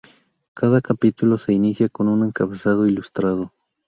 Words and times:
Cada 0.55 0.81
capítulo 0.81 1.37
se 1.37 1.53
inicia 1.53 1.87
con 1.87 2.07
un 2.07 2.23
encabezado 2.25 2.87
ilustrado. 2.87 3.51